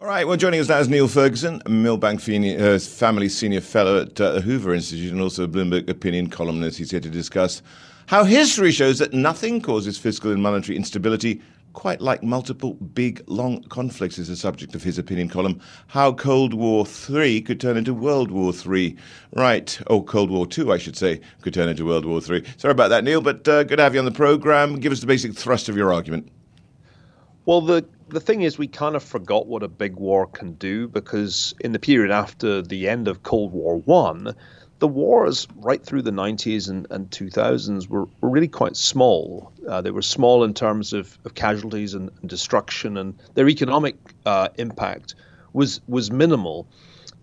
[0.00, 4.20] All right, well, joining us now is Niall Ferguson, Milbank uh, Family Senior Fellow at
[4.20, 6.78] uh, the Hoover Institute and also a Bloomberg opinion columnist.
[6.78, 7.62] He's here to discuss
[8.06, 13.60] how history shows that nothing causes fiscal and monetary instability quite like multiple big, long
[13.64, 15.60] conflicts is the subject of his opinion column.
[15.88, 18.96] How Cold War III could turn into World War III.
[19.32, 22.44] Right, oh, Cold War II, I should say, could turn into World War III.
[22.56, 24.78] Sorry about that, Niall, but uh, good to have you on the programme.
[24.78, 26.28] Give us the basic thrust of your argument.
[27.46, 30.88] Well, the the thing is, we kind of forgot what a big war can do
[30.88, 34.34] because in the period after the end of Cold War One,
[34.78, 39.52] the wars right through the 90s and, and 2000s were, were really quite small.
[39.68, 43.96] Uh, they were small in terms of, of casualties and, and destruction, and their economic
[44.24, 45.14] uh, impact
[45.52, 46.66] was was minimal.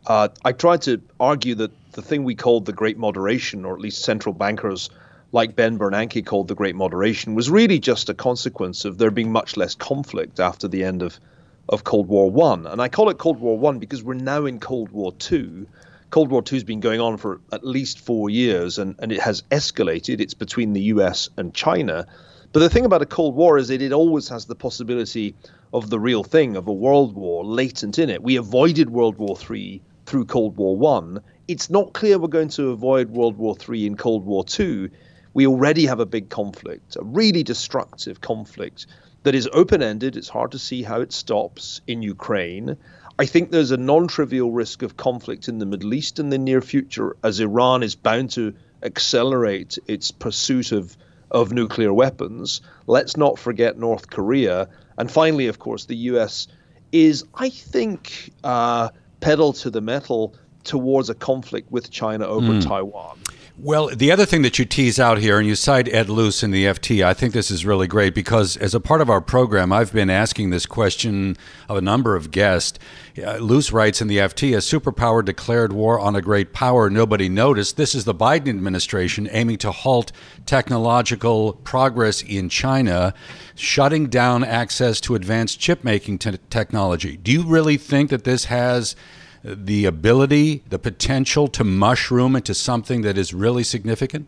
[0.08, 3.80] Uh, I tried to argue that the thing we called the Great Moderation, or at
[3.80, 4.90] least central bankers
[5.36, 9.34] like Ben Bernanke called the Great Moderation, was really just a consequence of there being
[9.34, 11.20] much less conflict after the end of,
[11.68, 12.66] of Cold War One.
[12.66, 15.68] And I call it Cold War One because we're now in Cold War Two.
[16.10, 19.20] Cold War Two has been going on for at least four years, and, and it
[19.20, 20.22] has escalated.
[20.22, 22.08] It's between the US and China.
[22.54, 25.36] But the thing about a Cold War is that it always has the possibility
[25.74, 28.24] of the real thing, of a world war latent in it.
[28.24, 31.20] We avoided World War III through Cold War One.
[31.50, 34.92] It's not clear we're going to avoid World War III in Cold War II
[35.36, 38.88] we already have a big conflict, a really destructive conflict
[39.24, 40.16] that is open ended.
[40.16, 42.78] It's hard to see how it stops in Ukraine.
[43.20, 46.38] I think there's a non trivial risk of conflict in the Middle East in the
[46.38, 50.96] near future as Iran is bound to accelerate its pursuit of,
[51.32, 52.62] of nuclear weapons.
[52.88, 54.70] Let's not forget North Korea.
[54.98, 56.48] And finally, of course, the US
[56.94, 58.88] is, I think, uh,
[59.20, 62.64] pedal to the metal towards a conflict with China over mm.
[62.64, 63.18] Taiwan.
[63.58, 66.52] Well, the other thing that you tease out here, and you cite Ed Luce in
[66.52, 69.72] the FT, I think this is really great because as a part of our program,
[69.72, 71.38] I've been asking this question
[71.70, 72.78] of a number of guests.
[73.18, 77.30] Uh, Luce writes in the FT, a superpower declared war on a great power nobody
[77.30, 77.78] noticed.
[77.78, 80.12] This is the Biden administration aiming to halt
[80.46, 83.14] technological progress in China,
[83.56, 87.16] shutting down access to advanced chip making te- technology.
[87.16, 88.98] Do you really think that this has
[89.46, 94.28] the ability, the potential to mushroom into something that is really significant?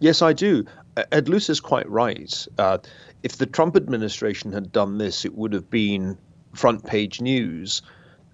[0.00, 0.64] Yes, I do.
[1.12, 2.46] Ed Luce is quite right.
[2.56, 2.78] Uh,
[3.22, 6.16] if the Trump administration had done this, it would have been
[6.54, 7.82] front page news.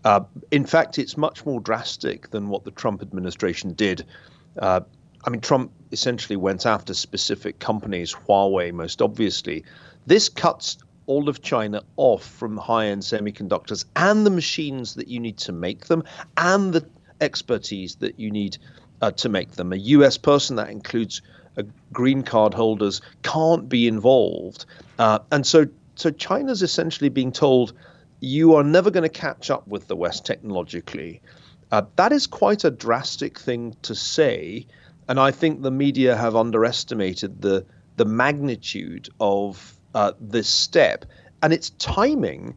[0.05, 0.21] Uh,
[0.51, 4.05] in fact, it's much more drastic than what the Trump administration did.
[4.59, 4.81] Uh,
[5.25, 9.65] I mean, Trump essentially went after specific companies, Huawei most obviously.
[10.07, 10.77] This cuts
[11.07, 15.53] all of China off from high end semiconductors and the machines that you need to
[15.53, 16.03] make them
[16.37, 16.87] and the
[17.21, 18.59] expertise that you need
[19.01, 19.73] uh, to make them.
[19.73, 21.23] A US person, that includes
[21.57, 21.63] uh,
[21.93, 24.67] green card holders, can't be involved.
[24.99, 27.73] Uh, and so, so China's essentially being told
[28.21, 31.21] you are never going to catch up with the West technologically.
[31.71, 34.67] Uh, that is quite a drastic thing to say.
[35.09, 37.67] And I think the media have underestimated the
[37.97, 41.05] the magnitude of uh, this step.
[41.43, 42.55] And its timing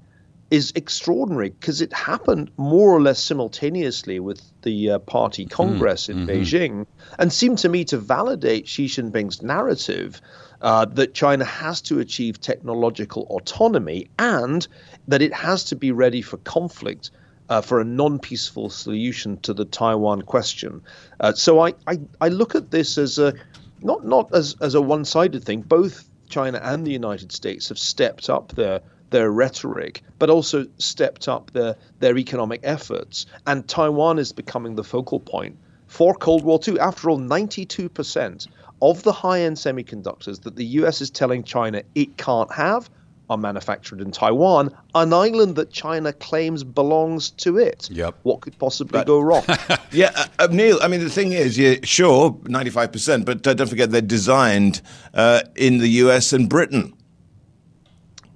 [0.50, 5.50] is extraordinary because it happened more or less simultaneously with the uh, party hmm.
[5.50, 6.30] congress mm, in mm-hmm.
[6.30, 6.86] Beijing
[7.20, 10.22] and seemed to me to validate Xi Jinping's narrative
[10.62, 14.68] uh, that China has to achieve technological autonomy and
[15.08, 17.12] that it has to be ready for conflict.
[17.50, 20.82] Uh, for a non-peaceful solution to the Taiwan question,
[21.22, 23.34] uh, so I, I, I look at this as a
[23.82, 25.62] not not as as a one-sided thing.
[25.62, 31.28] Both China and the United States have stepped up their their rhetoric, but also stepped
[31.28, 33.26] up their their economic efforts.
[33.46, 35.58] And Taiwan is becoming the focal point
[35.88, 36.80] for Cold War II.
[36.80, 38.48] After all, 92%
[38.82, 42.90] of the high-end semiconductors that the US is telling China it can't have
[43.30, 47.90] are manufactured in Taiwan, an island that China claims belongs to it.
[47.92, 48.16] Yep.
[48.24, 49.44] What could possibly but, go wrong?
[49.92, 53.68] yeah, uh, uh, Niall, I mean, the thing is, yeah, sure, 95%, but uh, don't
[53.68, 54.82] forget they're designed
[55.14, 56.94] uh, in the US and Britain.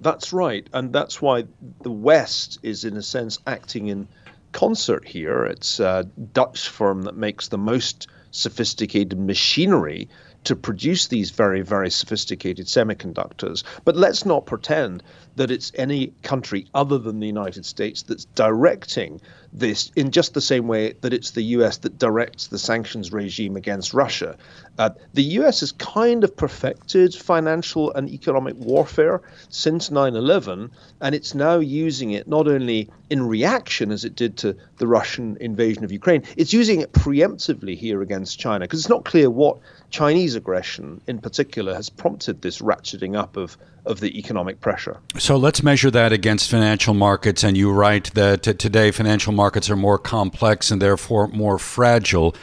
[0.00, 0.68] That's right.
[0.72, 1.44] And that's why
[1.82, 4.08] the West is, in a sense, acting in
[4.50, 5.44] concert here.
[5.44, 10.08] It's a Dutch firm that makes the most sophisticated machinery
[10.44, 13.62] to produce these very, very sophisticated semiconductors.
[13.84, 15.02] But let's not pretend
[15.36, 19.20] that it's any country other than the United States that's directing
[19.52, 23.56] this in just the same way that it's the US that directs the sanctions regime
[23.56, 24.36] against Russia.
[24.78, 29.20] Uh, the US has kind of perfected financial and economic warfare
[29.50, 30.70] since 9 11,
[31.00, 35.36] and it's now using it not only in reaction as it did to the Russian
[35.40, 39.58] invasion of Ukraine, it's using it preemptively here against China because it's not clear what
[39.90, 44.96] Chinese aggression in particular has prompted this ratcheting up of of the economic pressure.
[45.22, 47.44] So let's measure that against financial markets.
[47.44, 52.34] And you write that today financial markets are more complex and therefore more fragile.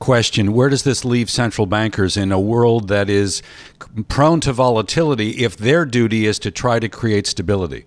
[0.00, 3.42] Question Where does this leave central bankers in a world that is
[4.08, 7.86] prone to volatility if their duty is to try to create stability?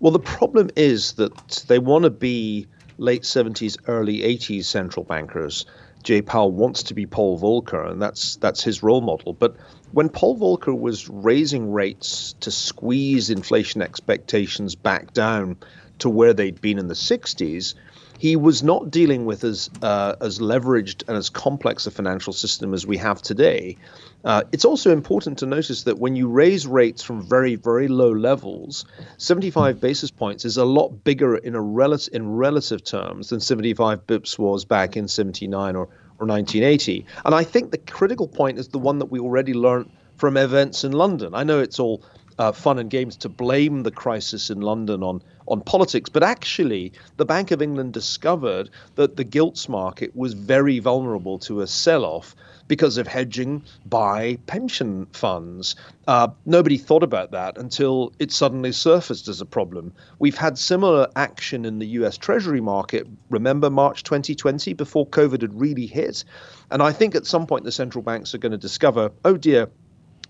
[0.00, 2.66] Well, the problem is that they want to be
[2.96, 5.66] late 70s, early 80s central bankers.
[6.04, 9.32] Jay Powell wants to be Paul Volcker, and that's that's his role model.
[9.32, 9.56] But
[9.92, 15.56] when Paul Volcker was raising rates to squeeze inflation expectations back down
[16.00, 17.74] to where they'd been in the 60s,
[18.18, 22.74] he was not dealing with as uh, as leveraged and as complex a financial system
[22.74, 23.76] as we have today.
[24.24, 28.12] Uh, it's also important to notice that when you raise rates from very very low
[28.12, 28.84] levels,
[29.18, 34.06] 75 basis points is a lot bigger in a relative in relative terms than 75
[34.06, 35.88] bips was back in 79 or
[36.20, 37.04] or 1980.
[37.24, 40.84] And I think the critical point is the one that we already learned from events
[40.84, 41.34] in London.
[41.34, 42.02] I know it's all
[42.38, 46.92] uh, fun and games to blame the crisis in London on on politics, but actually,
[47.18, 52.34] the Bank of England discovered that the gilts market was very vulnerable to a sell-off
[52.66, 55.76] because of hedging by pension funds.
[56.06, 59.92] Uh, nobody thought about that until it suddenly surfaced as a problem.
[60.18, 63.06] We've had similar action in the US Treasury market.
[63.28, 66.24] Remember March 2020 before COVID had really hit?
[66.70, 69.68] And I think at some point the central banks are going to discover, oh dear,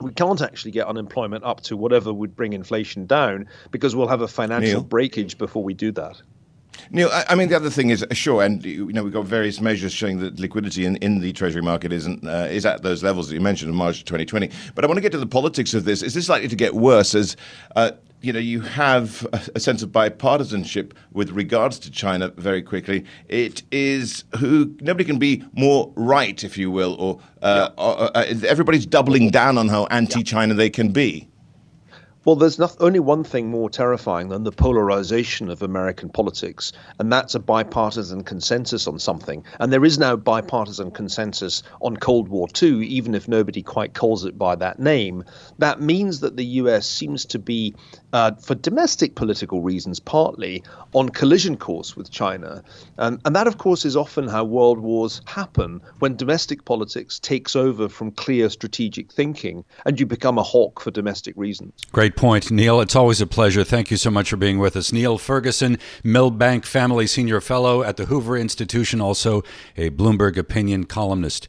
[0.01, 4.21] we can't actually get unemployment up to whatever would bring inflation down because we'll have
[4.21, 4.83] a financial Niall.
[4.83, 6.21] breakage before we do that.
[6.91, 9.61] Niall, I, I, mean, the other thing is, sure, and you know, we've got various
[9.61, 13.29] measures showing that liquidity in, in the Treasury market isn't uh, is at those levels
[13.29, 14.51] that you mentioned in March 2020.
[14.75, 16.03] But I want to get to the politics of this.
[16.03, 17.37] Is this likely to get worse as
[17.77, 17.93] uh,
[18.25, 23.05] you know, you have a, sense of bipartisanship with regards to China very quickly.
[23.29, 27.85] It is who nobody can be more right, if you will, or, uh, yeah.
[27.85, 31.29] or uh, everybody's doubling down on how anti-China they can be.
[32.25, 37.13] Well, there's not, only one thing more terrifying than the polarization of American politics, and
[37.13, 39.45] that's a bipartisan consensus on something.
[39.61, 44.25] And there is now bipartisan consensus on Cold War II, even if nobody quite calls
[44.25, 45.23] it by that name.
[45.59, 47.75] That means that the US seems to be,
[48.15, 50.63] uh, for domestic political reasons partly,
[50.93, 52.63] on collision course with China.
[52.97, 57.57] And, and that, of course, is often how world wars happen when domestic politics takes
[57.57, 61.73] over from clear strategic thinking and you become a hawk for domestic reasons.
[61.91, 62.81] Great point, Niall.
[62.81, 63.65] It's always a pleasure.
[63.65, 64.93] Thank you so much for being with us.
[64.93, 69.43] Niall Ferguson, Milbank Family Senior Fellow at the Hoover Institution, also
[69.77, 71.49] a Bloomberg Opinion columnist.